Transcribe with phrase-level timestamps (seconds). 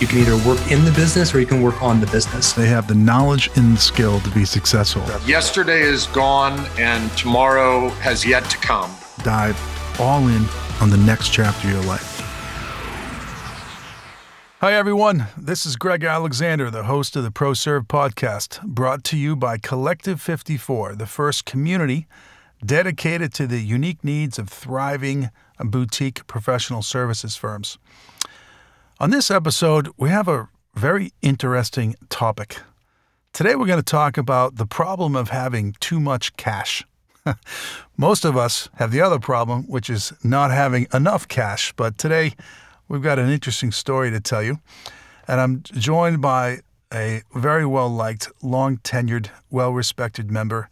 [0.00, 2.54] You can either work in the business or you can work on the business.
[2.54, 5.02] They have the knowledge and the skill to be successful.
[5.28, 8.90] Yesterday is gone and tomorrow has yet to come.
[9.22, 9.60] Dive
[10.00, 10.46] all in
[10.80, 12.18] on the next chapter of your life.
[14.62, 15.26] Hi, everyone.
[15.36, 20.20] This is Greg Alexander, the host of the ProServe podcast, brought to you by Collective
[20.22, 22.06] 54, the first community
[22.64, 25.28] dedicated to the unique needs of thriving
[25.58, 27.76] boutique professional services firms.
[29.00, 32.58] On this episode, we have a very interesting topic.
[33.32, 36.84] Today, we're going to talk about the problem of having too much cash.
[37.96, 41.72] Most of us have the other problem, which is not having enough cash.
[41.76, 42.34] But today,
[42.88, 44.60] we've got an interesting story to tell you.
[45.26, 46.58] And I'm joined by
[46.92, 50.68] a very well liked, long tenured, well respected member,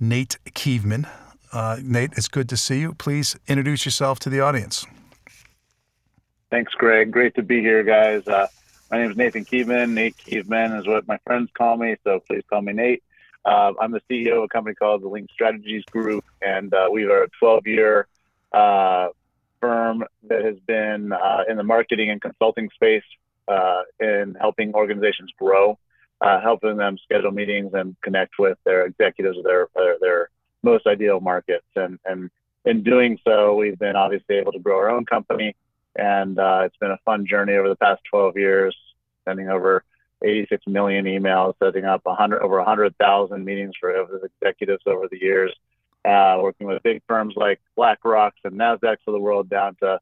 [0.00, 1.08] Nate Kievman.
[1.52, 2.94] Uh, Nate, it's good to see you.
[2.94, 4.86] Please introduce yourself to the audience.
[6.50, 7.12] Thanks, Greg.
[7.12, 8.26] Great to be here, guys.
[8.26, 8.48] Uh,
[8.90, 9.90] my name is Nathan Kievman.
[9.90, 13.04] Nate Kievman is what my friends call me, so please call me Nate.
[13.44, 17.04] Uh, I'm the CEO of a company called the Linked Strategies Group, and uh, we
[17.04, 18.08] are a 12 year
[18.52, 19.10] uh,
[19.60, 23.04] firm that has been uh, in the marketing and consulting space
[23.46, 25.78] uh, in helping organizations grow,
[26.20, 29.68] helping them schedule meetings and connect with their executives of their,
[30.00, 30.30] their
[30.64, 31.66] most ideal markets.
[31.76, 32.28] And, and
[32.64, 35.54] in doing so, we've been obviously able to grow our own company.
[35.96, 38.76] And it's been a fun journey over the past 12 years,
[39.24, 39.84] sending over
[40.22, 43.90] 86 million emails, setting up 100 over 100,000 meetings for
[44.24, 45.52] executives over the years,
[46.04, 49.98] uh, working with big firms like BlackRock and Nasdaq of the world, down to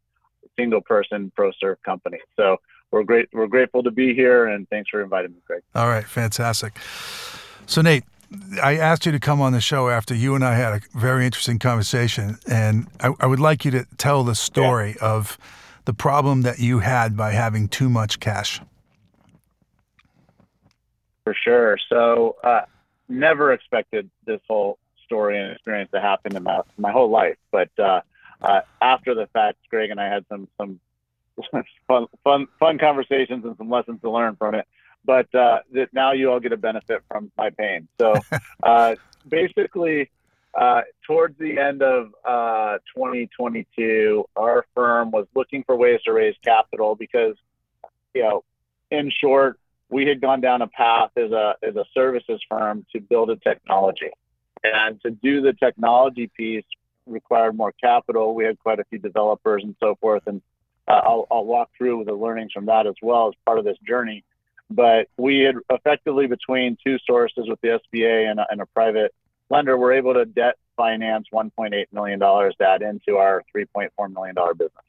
[0.58, 2.22] single person ProServe companies.
[2.36, 2.58] So
[2.90, 3.28] we're great.
[3.32, 5.62] We're grateful to be here, and thanks for inviting me, Greg.
[5.74, 6.76] All right, fantastic.
[7.66, 8.04] So Nate,
[8.62, 11.26] I asked you to come on the show after you and I had a very
[11.26, 15.06] interesting conversation, and I, I would like you to tell the story yeah.
[15.06, 15.38] of
[15.88, 18.60] the problem that you had by having too much cash.
[21.24, 21.78] For sure.
[21.88, 22.66] So, uh,
[23.08, 27.38] never expected this whole story and experience to happen in my, my whole life.
[27.50, 28.02] But uh,
[28.42, 30.78] uh, after the fact, Greg and I had some some
[31.88, 34.68] fun fun fun conversations and some lessons to learn from it.
[35.06, 37.88] But uh, that now you all get a benefit from my pain.
[37.98, 38.12] So
[38.62, 38.96] uh,
[39.26, 40.10] basically,
[40.58, 42.08] uh, towards the end of
[42.94, 47.36] 2022, our firm was looking for ways to raise capital because,
[48.12, 48.42] you know,
[48.90, 53.00] in short, we had gone down a path as a as a services firm to
[53.00, 54.10] build a technology,
[54.64, 56.64] and to do the technology piece
[57.06, 58.34] required more capital.
[58.34, 60.42] We had quite a few developers and so forth, and
[60.88, 63.78] uh, I'll, I'll walk through the learnings from that as well as part of this
[63.86, 64.24] journey.
[64.70, 69.14] But we had effectively between two sources with the SBA and a, and a private
[69.50, 74.54] lender, we're able to debt finance 1.8 million dollars that into our 3.4 million dollar
[74.54, 74.84] business,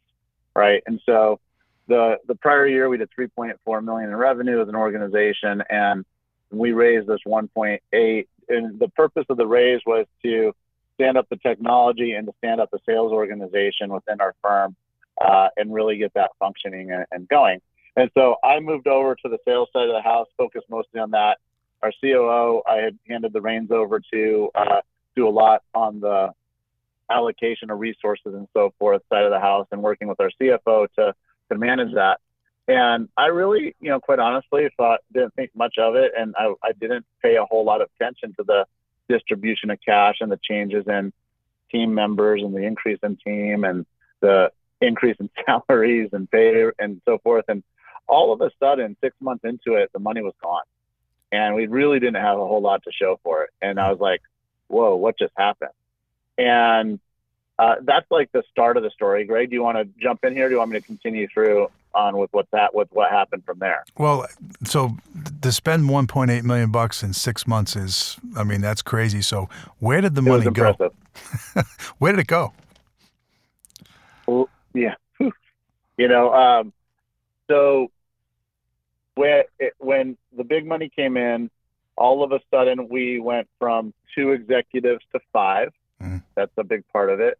[0.55, 0.83] right?
[0.85, 1.39] And so
[1.87, 6.05] the the prior year we did 3.4 million in revenue as an organization, and
[6.51, 8.27] we raised this 1.8.
[8.49, 10.53] And the purpose of the raise was to
[10.95, 14.75] stand up the technology and to stand up the sales organization within our firm
[15.23, 17.61] uh, and really get that functioning and, and, going.
[17.95, 21.11] And so I moved over to the sales side of the house, focused mostly on
[21.11, 21.37] that.
[21.81, 24.81] Our COO, I had handed the reins over to uh,
[25.15, 26.33] do a lot on the
[27.09, 30.87] allocation of resources and so forth side of the house and working with our CFO
[30.97, 31.13] to
[31.51, 32.19] to manage that.
[32.67, 36.53] And I really, you know, quite honestly, thought didn't think much of it, and I,
[36.63, 38.65] I didn't pay a whole lot of attention to the
[39.09, 41.11] distribution of cash and the changes in
[41.71, 43.87] team members and the increase in team and
[44.21, 44.51] the
[44.81, 47.45] increase in salaries and pay and so forth.
[47.47, 47.63] And
[48.07, 50.63] all of a sudden, six months into it, the money was gone,
[51.31, 53.49] and we really didn't have a whole lot to show for it.
[53.61, 54.21] And I was like,
[54.67, 55.71] "Whoa, what just happened?"
[56.37, 56.99] And
[57.59, 59.25] uh, that's like the start of the story.
[59.25, 60.47] Greg, do you want to jump in here?
[60.47, 63.59] do you want me to continue through on with what that with what happened from
[63.59, 63.83] there?
[63.97, 64.25] Well,
[64.63, 64.95] so
[65.41, 69.21] to spend 1.8 million bucks in six months is, I mean, that's crazy.
[69.21, 70.91] So where did the it money go?
[71.97, 72.53] where did it go?
[74.25, 76.73] Well, yeah, you know, um,
[77.49, 77.91] so
[79.19, 81.49] when it, when the big money came in,
[81.95, 86.17] all of a sudden we went from two executives to 5 mm-hmm.
[86.35, 87.37] That's a big part of it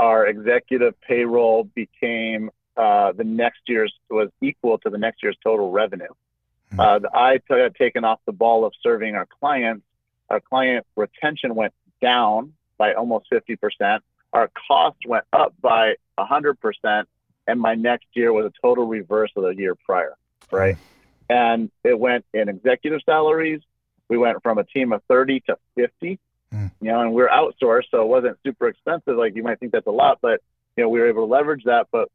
[0.00, 5.70] our executive payroll became uh, the next year's was equal to the next year's total
[5.70, 6.08] revenue.
[6.72, 6.80] Mm-hmm.
[6.80, 9.84] Uh, I t- had taken off the ball of serving our clients.
[10.30, 14.00] Our client retention went down by almost 50%.
[14.32, 17.04] Our cost went up by 100%.
[17.46, 20.16] And my next year was a total reverse of the year prior,
[20.50, 20.76] right?
[20.76, 20.99] Mm-hmm.
[21.30, 23.60] And it went in executive salaries.
[24.08, 26.18] We went from a team of 30 to 50
[26.52, 26.70] Mm.
[26.80, 29.16] You know, and we're outsourced, so it wasn't super expensive.
[29.16, 30.40] Like you might think that's a lot, but
[30.76, 31.88] you know, we were able to leverage that.
[31.92, 32.08] But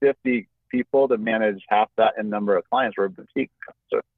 [0.00, 2.96] 50 people to manage half that in number of clients.
[2.96, 3.50] We're a boutique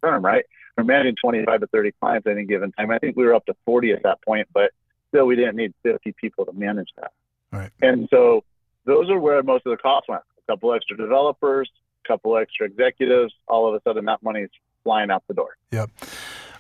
[0.00, 0.44] firm, right?
[0.76, 2.90] We're managing 25 to 30 clients at any given time.
[2.90, 4.70] I think we were up to 40 at that point, but
[5.08, 7.12] still we didn't need 50 people to manage that.
[7.52, 7.70] Right.
[7.82, 8.44] And so
[8.84, 10.22] those are where most of the costs went.
[10.38, 11.70] A couple extra developers,
[12.08, 13.32] couple extra executives.
[13.46, 14.48] All of a sudden, that money's
[14.82, 15.56] flying out the door.
[15.70, 15.90] Yep.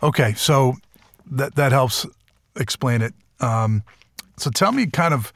[0.02, 0.74] Okay, so
[1.30, 2.06] that that helps
[2.56, 3.14] explain it.
[3.40, 3.82] Um,
[4.36, 5.32] so tell me, kind of,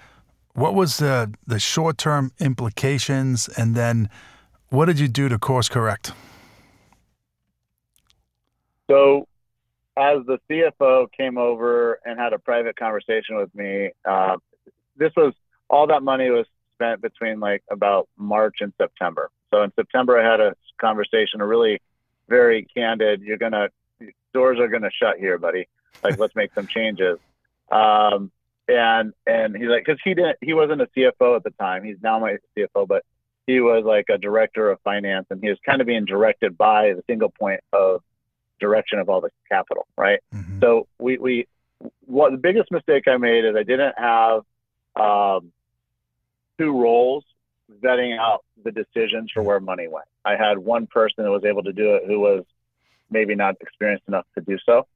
[0.54, 4.08] what was the the short term implications, and then
[4.68, 6.12] what did you do to course correct?
[8.90, 9.26] So,
[9.96, 14.36] as the CFO came over and had a private conversation with me, uh,
[14.96, 15.32] this was
[15.68, 19.30] all that money was spent between like about March and September.
[19.52, 21.80] So in September, I had a conversation, a really
[22.28, 23.22] very candid.
[23.22, 23.68] You're gonna
[24.32, 25.68] doors are gonna shut here, buddy.
[26.02, 27.18] Like let's make some changes.
[27.70, 28.30] Um,
[28.68, 31.84] and and he's like, because he didn't, he wasn't a CFO at the time.
[31.84, 33.04] He's now my CFO, but
[33.46, 36.94] he was like a director of finance, and he was kind of being directed by
[36.94, 38.02] the single point of
[38.60, 40.20] direction of all the capital, right?
[40.34, 40.60] Mm-hmm.
[40.60, 41.48] So we we
[42.06, 44.42] what the biggest mistake I made is I didn't have
[44.94, 45.52] um,
[46.58, 47.24] two roles
[47.82, 50.06] vetting out the decisions for where money went.
[50.24, 52.44] I had one person that was able to do it who was
[53.10, 54.86] maybe not experienced enough to do so.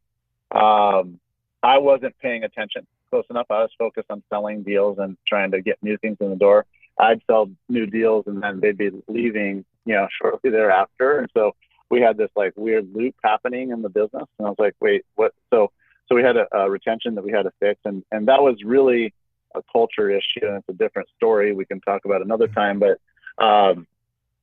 [0.51, 1.21] Um,
[1.63, 3.47] I wasn't paying attention close enough.
[3.51, 6.67] I was focused on selling deals and trying to get new things in the door.
[6.99, 11.19] I'd sell new deals and then they'd be leaving, you know, shortly thereafter.
[11.19, 11.55] And so
[11.91, 14.27] we had this like weird loop happening in the business.
[14.39, 15.35] And I was like, wait, what?
[15.51, 15.71] So,
[16.09, 17.81] so we had a, a retention that we had to fix.
[17.85, 19.13] And, and that was really
[19.57, 20.47] a culture issue.
[20.47, 22.79] And it's a different story we can talk about another time.
[22.79, 23.01] But,
[23.43, 23.87] um,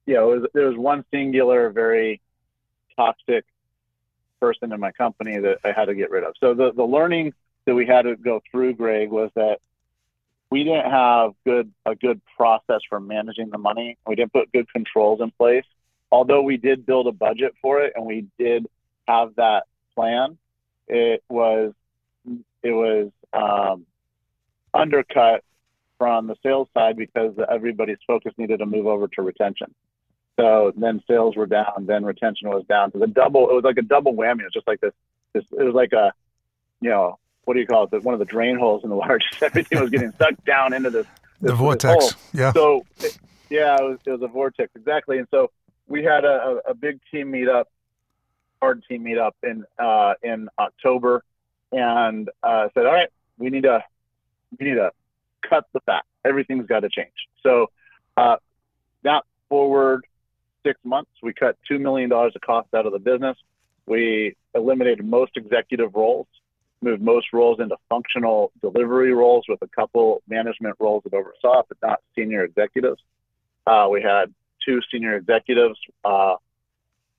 [0.05, 2.21] you know, was, there was one singular, very
[2.95, 3.45] toxic
[4.39, 6.33] person in my company that I had to get rid of.
[6.39, 7.33] So the, the learning
[7.65, 9.59] that we had to go through, Greg, was that
[10.49, 13.97] we didn't have good a good process for managing the money.
[14.05, 15.65] We didn't put good controls in place.
[16.11, 18.67] Although we did build a budget for it and we did
[19.07, 19.63] have that
[19.95, 20.37] plan,
[20.87, 21.73] it was
[22.61, 23.85] it was um,
[24.73, 25.43] undercut
[25.97, 29.73] from the sales side because everybody's focus needed to move over to retention.
[30.39, 32.91] So then sales were down, then retention was down.
[32.91, 34.41] So the double, it was like a double whammy.
[34.41, 34.93] It was just like this,
[35.33, 36.11] this it was like a,
[36.81, 38.03] you know, what do you call it?
[38.03, 39.23] one of the drain holes in the large.
[39.41, 41.05] Everything was getting sucked down into this.
[41.39, 42.05] this the vortex.
[42.05, 42.51] This yeah.
[42.53, 43.17] So, it,
[43.49, 45.19] yeah, it was, it was a vortex exactly.
[45.19, 45.51] And so
[45.87, 47.65] we had a, a big team meetup,
[48.61, 51.23] hard team meetup in uh, in October,
[51.71, 53.83] and uh, said, all right, we need to
[54.59, 54.91] we need to
[55.47, 56.03] cut the fat.
[56.25, 57.11] Everything's got to change.
[57.41, 57.67] So,
[58.17, 58.37] uh,
[59.03, 60.05] now forward
[60.65, 63.37] six months, we cut $2 million of cost out of the business.
[63.85, 66.27] We eliminated most executive roles,
[66.81, 71.77] moved most roles into functional delivery roles with a couple management roles that oversaw, but
[71.81, 73.01] not senior executives.
[73.67, 74.33] Uh, we had
[74.65, 75.79] two senior executives.
[76.05, 76.35] Uh,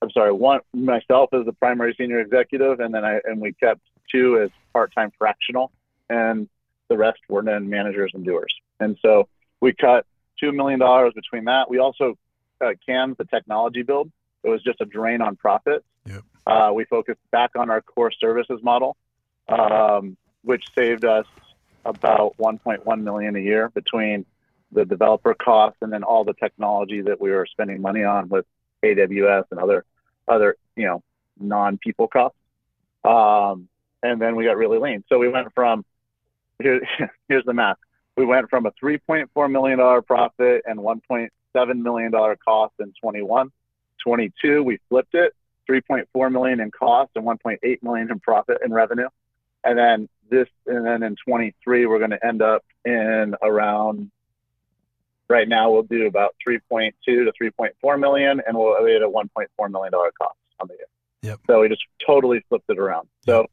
[0.01, 3.81] I'm sorry, one myself as the primary senior executive, and then I and we kept
[4.11, 5.71] two as part-time fractional,
[6.09, 6.47] and
[6.87, 8.53] the rest were then managers and doers.
[8.79, 9.27] And so
[9.59, 10.05] we cut
[10.39, 11.69] two million dollars between that.
[11.69, 12.17] We also
[12.61, 14.11] uh, canned the technology build.
[14.43, 15.83] It was just a drain on profit.
[16.05, 16.23] Yep.
[16.45, 18.95] Uh, we focused back on our core services model,
[19.49, 21.25] um, which saved us
[21.83, 24.25] about 1.1 million a year between
[24.71, 28.45] the developer costs and then all the technology that we were spending money on with
[28.83, 29.85] AWS and other
[30.27, 31.03] other you know
[31.39, 32.37] non-people costs.
[33.03, 33.67] Um,
[34.03, 35.03] and then we got really lean.
[35.09, 35.85] So we went from
[36.61, 36.81] here,
[37.27, 37.77] here's the math.
[38.17, 41.29] We went from a 3.4 million dollar profit and 1.7
[41.81, 43.51] million dollar cost in 21.
[44.03, 45.33] 22, we flipped it,
[45.69, 49.07] 3.4 million in cost and 1.8 million in profit and revenue.
[49.63, 54.11] And then this, and then in 23, we're going to end up in around.
[55.27, 59.71] Right now, we'll do about 3.2 to 3.4 million, and we'll be at a 1.4
[59.71, 60.85] million dollar cost on the year.
[61.23, 61.39] Yep.
[61.47, 63.07] So we just totally flipped it around.
[63.25, 63.47] So,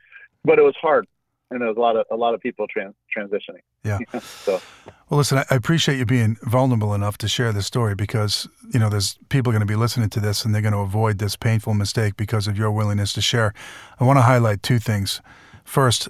[0.45, 1.07] but it was hard
[1.53, 3.61] and there's a lot of a lot of people trans, transitioning.
[3.85, 3.99] Yeah.
[4.21, 4.61] so,
[5.09, 8.89] well, listen, I appreciate you being vulnerable enough to share this story because you know
[8.89, 11.75] there's people going to be listening to this and they're going to avoid this painful
[11.75, 13.53] mistake because of your willingness to share.
[14.01, 15.21] I want to highlight two things.
[15.65, 16.09] First,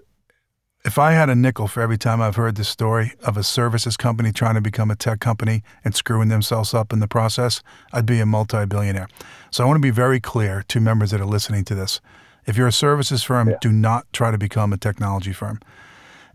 [0.85, 3.97] if I had a nickel for every time I've heard this story of a services
[3.97, 8.07] company trying to become a tech company and screwing themselves up in the process, I'd
[8.07, 9.09] be a multi-billionaire.
[9.51, 12.01] So I want to be very clear to members that are listening to this.
[12.47, 13.57] If you're a services firm, yeah.
[13.61, 15.61] do not try to become a technology firm.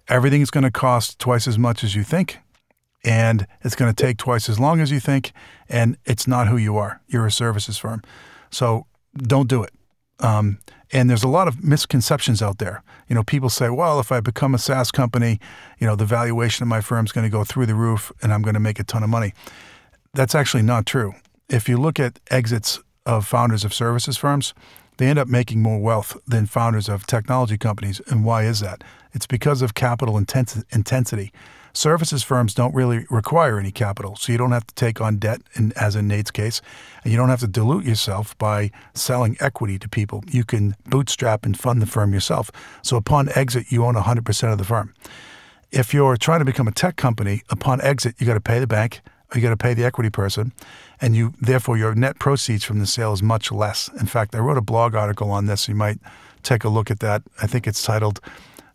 [0.07, 2.39] Everything is going to cost twice as much as you think,
[3.03, 5.33] and it's going to take twice as long as you think,
[5.67, 7.01] and it's not who you are.
[7.07, 8.01] You're a services firm.
[8.49, 8.85] So
[9.17, 9.71] don't do it.
[10.19, 10.59] Um,
[10.91, 12.81] and there's a lot of misconceptions out there.
[13.09, 15.39] You know, people say, well, if I become a SaaS company,
[15.79, 18.33] you know, the valuation of my firm is going to go through the roof and
[18.33, 19.33] I'm going to make a ton of money.
[20.13, 21.13] That's actually not true.
[21.49, 24.53] if you look at exits of founders of services firms,
[24.97, 28.01] they end up making more wealth than founders of technology companies.
[28.07, 28.83] And why is that?
[29.13, 31.31] It's because of capital intensity.
[31.73, 35.41] Services firms don't really require any capital, so you don't have to take on debt,
[35.53, 36.59] in, as in Nate's case,
[37.03, 40.23] and you don't have to dilute yourself by selling equity to people.
[40.27, 42.49] You can bootstrap and fund the firm yourself.
[42.81, 44.95] So upon exit, you own 100% of the firm.
[45.71, 48.65] If you're trying to become a tech company, upon exit, you got to pay the
[48.65, 49.01] bank,
[49.35, 50.53] you got to pay the equity person,
[51.01, 53.89] and you therefore your net proceeds from the sale is much less.
[53.99, 55.67] In fact, I wrote a blog article on this.
[55.67, 55.99] You might
[56.43, 57.23] take a look at that.
[57.41, 58.21] I think it's titled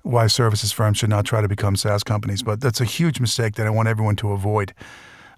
[0.03, 3.55] "Why Services Firms Should Not Try to Become SaaS Companies." But that's a huge mistake
[3.55, 4.75] that I want everyone to avoid.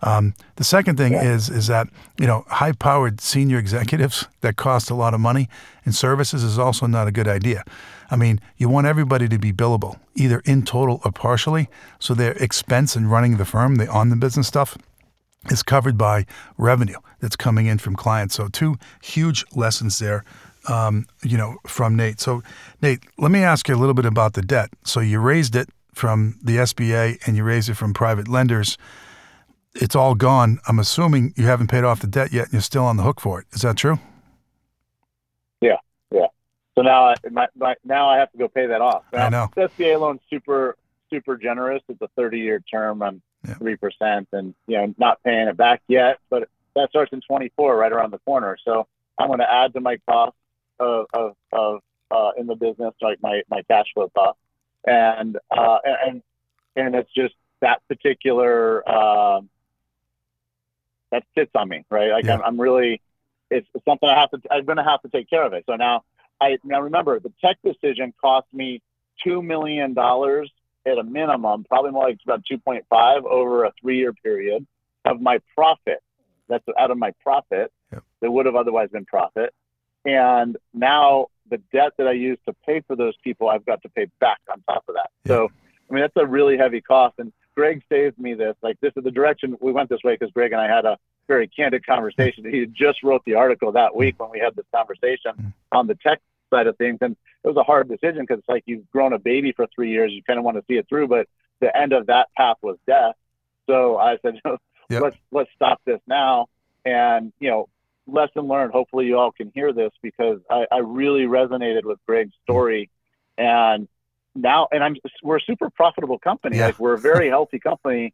[0.03, 1.23] Um, the second thing yeah.
[1.23, 5.49] is is that you know high-powered senior executives that cost a lot of money
[5.87, 7.65] in services is also not a good idea.
[8.11, 11.69] I mean, you want everybody to be billable, either in total or partially,
[11.99, 14.77] so their expense in running the firm, the on the business stuff,
[15.51, 16.27] is covered by
[16.59, 18.35] revenue that's coming in from clients.
[18.35, 20.25] So two huge lessons there,
[20.69, 22.21] um, you know, from Nate.
[22.21, 22.43] So
[22.83, 24.71] Nate, let me ask you a little bit about the debt.
[24.85, 28.77] So you raised it from the SBA and you raised it from private lenders.
[29.75, 30.61] It's all gone.
[30.69, 33.21] I'm assuming you haven't paid off the debt yet, and you're still on the hook
[33.21, 33.47] for it.
[33.53, 33.99] Is that true?
[35.61, 35.79] Yeah,
[36.13, 36.29] yeah.
[36.77, 39.03] So now, I, my, my, now I have to go pay that off.
[39.13, 39.51] Now, I know.
[39.57, 40.77] The SBA loan's super
[41.15, 41.83] super generous.
[41.89, 43.03] It's a 30 year term.
[43.03, 43.23] I'm
[43.59, 43.77] three yeah.
[43.77, 47.93] percent, and you know, not paying it back yet, but that starts in 24, right
[47.93, 48.57] around the corner.
[48.65, 48.87] So
[49.19, 50.37] I'm going to add to my cost
[50.81, 54.39] of of, of uh, in the business, like my my cash flow cost,
[54.87, 56.23] and uh, and
[56.77, 59.49] and it's just that particular um,
[61.11, 62.11] that sits on me, right?
[62.11, 62.35] Like yeah.
[62.35, 63.01] I'm, I'm really,
[63.51, 64.41] it's, it's something I have to.
[64.51, 65.65] I'm going to have to take care of it.
[65.67, 66.03] So now
[66.41, 68.83] I now remember the tech decision cost me
[69.23, 70.51] two million dollars
[70.87, 74.67] at a minimum, probably more like about 2.5 over a three year period
[75.05, 76.03] of my profit.
[76.49, 78.03] That's out of my profit yep.
[78.21, 79.55] that would have otherwise been profit.
[80.05, 83.89] And now the debt that I used to pay for those people, I've got to
[83.89, 85.11] pay back on top of that.
[85.25, 85.29] Yep.
[85.29, 85.51] So,
[85.91, 87.15] I mean, that's a really heavy cost.
[87.19, 88.57] And Greg saved me this.
[88.63, 90.99] Like, this is the direction we went this way because Greg and I had a
[91.29, 92.45] very candid conversation.
[92.51, 95.53] He just wrote the article that week when we had this conversation mm.
[95.73, 96.21] on the tech
[96.55, 96.99] side of things.
[97.01, 99.91] And it was a hard decision because it's like you've grown a baby for three
[99.91, 100.13] years.
[100.13, 101.29] You kind of want to see it through, but
[101.61, 103.15] the end of that path was death.
[103.67, 104.41] So I said,
[104.91, 105.03] yep.
[105.03, 106.49] let's let's stop this now.
[106.85, 107.69] And you know,
[108.07, 108.73] lesson learned.
[108.73, 112.91] Hopefully, you all can hear this because I, I really resonated with Greg's story,
[113.39, 113.89] and
[114.35, 116.59] now, and I'm we're a super profitable company.
[116.59, 116.67] Yeah.
[116.67, 118.13] Like we're a very healthy company,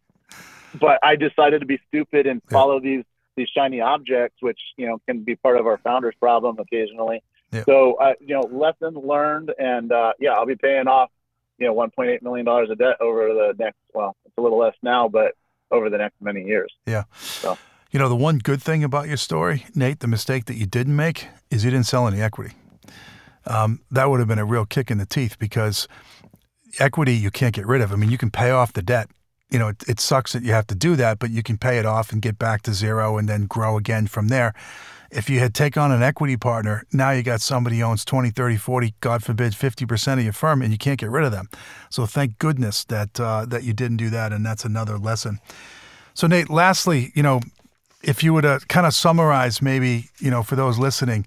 [0.80, 2.96] but I decided to be stupid and follow yeah.
[2.96, 3.04] these
[3.36, 7.22] these shiny objects, which you know can be part of our founders' problem occasionally.
[7.52, 7.64] Yep.
[7.66, 11.10] So, uh, you know, lessons learned, and uh, yeah, I'll be paying off,
[11.58, 13.78] you know, 1.8 million dollars of debt over the next.
[13.92, 15.34] Well, it's a little less now, but
[15.70, 16.72] over the next many years.
[16.86, 17.04] Yeah.
[17.18, 17.58] So.
[17.90, 20.94] You know, the one good thing about your story, Nate, the mistake that you didn't
[20.94, 22.54] make is you didn't sell any equity.
[23.46, 25.88] Um, that would have been a real kick in the teeth because
[26.78, 27.92] equity you can't get rid of.
[27.92, 29.08] I mean, you can pay off the debt.
[29.50, 31.78] You know, it, it sucks that you have to do that, but you can pay
[31.78, 34.54] it off and get back to zero and then grow again from there.
[35.10, 38.30] If you had take on an equity partner, now you got somebody who owns 20,
[38.30, 41.48] 30, 40, God forbid, 50% of your firm, and you can't get rid of them.
[41.88, 45.40] So thank goodness that uh, that you didn't do that, and that's another lesson.
[46.14, 47.40] So Nate, lastly, you know,
[48.02, 51.26] if you were to kind of summarize, maybe you know, for those listening,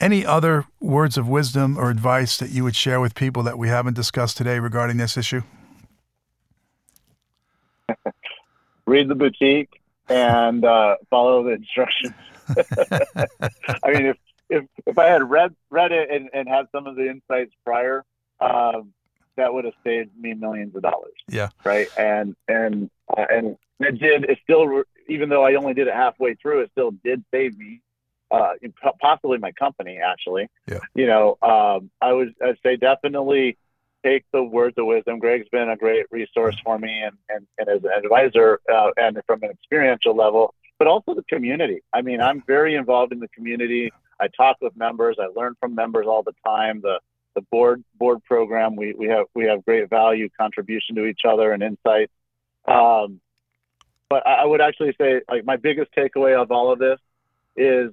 [0.00, 3.68] any other words of wisdom or advice that you would share with people that we
[3.68, 5.42] haven't discussed today regarding this issue?
[8.86, 12.14] Read the boutique and uh, follow the instructions.
[13.82, 14.16] I mean, if,
[14.48, 18.04] if if I had read read it and, and had some of the insights prior,
[18.40, 18.92] um,
[19.36, 21.14] that would have saved me millions of dollars.
[21.28, 21.50] Yeah.
[21.64, 21.88] Right.
[21.96, 24.24] And and uh, and it did.
[24.24, 27.80] It still, even though I only did it halfway through, it still did save me.
[28.30, 28.52] Uh,
[29.00, 30.48] possibly my company actually.
[30.68, 30.78] Yeah.
[30.94, 33.58] You know, um, I would I'd say definitely
[34.04, 35.18] take the words of wisdom.
[35.18, 39.20] Greg's been a great resource for me and, and, and as an advisor uh, and
[39.26, 41.82] from an experiential level but also the community.
[41.92, 43.92] I mean, I'm very involved in the community.
[44.18, 45.18] I talk with members.
[45.20, 46.80] I learn from members all the time.
[46.80, 46.98] The
[47.36, 51.52] the board board program we, we have we have great value contribution to each other
[51.52, 52.10] and insight.
[52.66, 53.20] Um,
[54.08, 56.98] but I would actually say like my biggest takeaway of all of this
[57.56, 57.92] is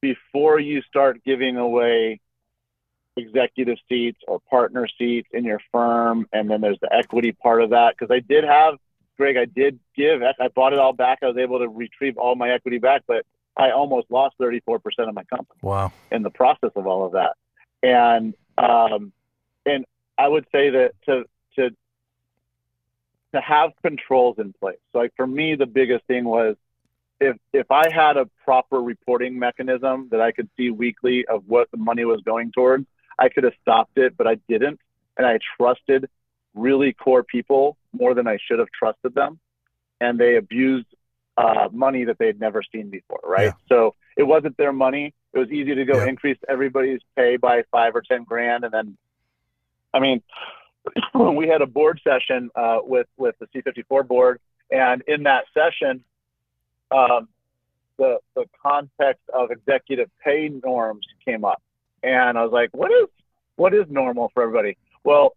[0.00, 2.18] before you start giving away
[3.16, 7.70] executive seats or partner seats in your firm, and then there's the equity part of
[7.70, 8.76] that because I did have
[9.18, 10.22] Greg, I did give.
[10.22, 11.18] I bought it all back.
[11.22, 15.14] I was able to retrieve all my equity back, but I almost lost 34% of
[15.14, 15.58] my company.
[15.60, 15.92] Wow.
[16.12, 17.36] In the process of all of that.
[17.82, 19.12] And, um,
[19.66, 19.84] and
[20.16, 21.24] I would say that to,
[21.56, 21.70] to,
[23.34, 24.78] to have controls in place.
[24.92, 26.56] So like for me, the biggest thing was
[27.20, 31.68] if if I had a proper reporting mechanism that I could see weekly of what
[31.70, 32.86] the money was going towards,
[33.18, 34.80] I could have stopped it, but I didn't,
[35.16, 36.08] and I trusted
[36.54, 39.38] really core people more than I should have trusted them,
[40.00, 40.86] and they abused
[41.36, 43.46] uh, money that they'd never seen before, right?
[43.46, 43.52] Yeah.
[43.68, 45.14] So it wasn't their money.
[45.32, 46.08] It was easy to go Yeah.
[46.08, 48.96] increase everybody's pay by five or ten grand, and then,
[49.94, 50.22] I mean,
[51.12, 54.40] when we had a board session uh, with with the C54 board,
[54.70, 56.02] and in that session,
[56.90, 57.28] um,
[57.98, 61.62] the the context of executive pay norms came up,
[62.02, 63.08] and I was like, what is
[63.56, 64.76] what is normal for everybody?
[65.04, 65.36] Well,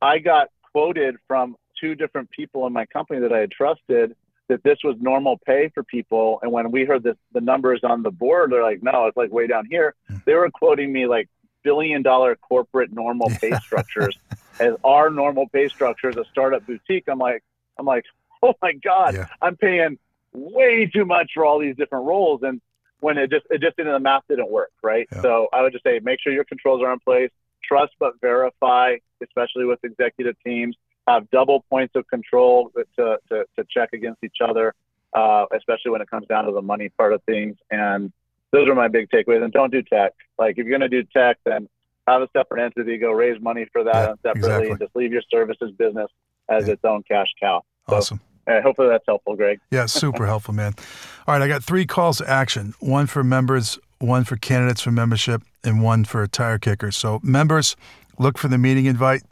[0.00, 4.16] I got quoted from two different people in my company that I had trusted
[4.48, 6.40] that this was normal pay for people.
[6.42, 9.30] And when we heard this, the numbers on the board, they're like, no, it's like
[9.30, 9.94] way down here.
[10.08, 10.16] Hmm.
[10.24, 11.28] They were quoting me like
[11.62, 14.16] billion dollar corporate normal pay structures
[14.58, 17.04] as our normal pay structure as a startup boutique.
[17.08, 17.44] I'm like,
[17.78, 18.04] I'm like,
[18.42, 19.26] oh my God, Yeah.
[19.42, 19.98] I'm paying
[20.32, 22.42] way too much for all these different roles.
[22.42, 22.60] And
[23.00, 24.72] when it just, it just didn't, the math didn't work.
[24.82, 25.06] Right.
[25.12, 25.20] Yeah.
[25.22, 27.30] So I would just say, make sure your controls are in place,
[27.62, 30.74] trust, but verify, especially with executive teams
[31.08, 34.74] have double points of control to, to, to check against each other,
[35.14, 37.56] uh, especially when it comes down to the money part of things.
[37.70, 38.12] And
[38.52, 39.42] those are my big takeaways.
[39.42, 40.12] And don't do tech.
[40.38, 41.68] Like if you're going to do tech, then
[42.06, 44.70] have a separate entity, go raise money for that Yeah, separately, exactly.
[44.70, 46.08] and just leave your services business
[46.48, 46.74] as Yeah.
[46.74, 47.62] its own cash cow.
[47.88, 48.20] So Awesome.
[48.46, 49.60] uh, hopefully that's helpful, Greg.
[49.70, 50.74] Yeah, super helpful, man.
[51.26, 54.90] All right, I got three calls to action: one for members, one for candidates for
[54.90, 56.96] membership, and one for tire kickers.
[56.96, 57.76] So, members,
[58.18, 59.22] look for the meeting invite.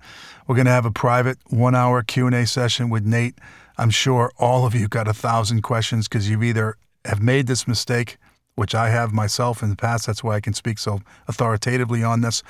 [0.47, 3.35] We're going to have a private one-hour Q and A session with Nate.
[3.79, 7.67] I'm sure all of you got a thousand questions because you've either have made this
[7.67, 8.17] mistake,
[8.55, 10.07] which I have myself in the past.
[10.07, 12.45] That's why I can speak so authoritatively on this,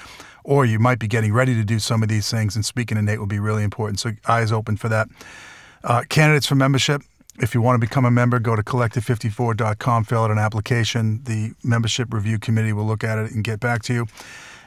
[0.44, 2.54] or you might be getting ready to do some of these things.
[2.54, 3.98] And speaking to Nate will be really important.
[3.98, 5.08] So, eyes open for that.
[5.82, 7.00] Uh, candidates for membership.
[7.38, 11.22] If you want to become a member, go to collective54.com, fill out an application.
[11.24, 14.06] The membership review committee will look at it and get back to you.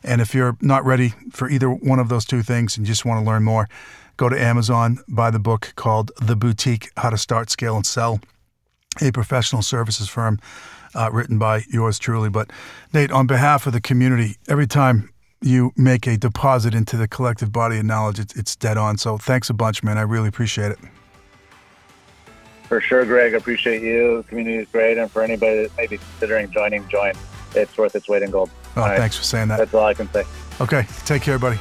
[0.03, 3.05] And if you're not ready for either one of those two things and you just
[3.05, 3.67] want to learn more,
[4.17, 8.19] go to Amazon, buy the book called The Boutique How to Start, Scale, and Sell,
[9.01, 10.39] a professional services firm
[10.95, 12.29] uh, written by yours truly.
[12.29, 12.51] But
[12.93, 15.09] Nate, on behalf of the community, every time
[15.41, 18.97] you make a deposit into the collective body of knowledge, it's, it's dead on.
[18.97, 19.97] So thanks a bunch, man.
[19.97, 20.79] I really appreciate it.
[22.63, 23.33] For sure, Greg.
[23.33, 24.17] I appreciate you.
[24.17, 24.97] The community is great.
[24.97, 27.13] And for anybody that may be considering joining, join.
[27.55, 28.51] It's worth its weight in gold.
[28.75, 29.57] Oh, thanks for saying that.
[29.57, 30.23] That's all I can say.
[30.61, 31.59] Okay, take care, buddy.